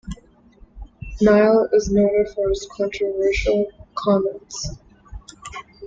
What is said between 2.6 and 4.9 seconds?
controversial comments.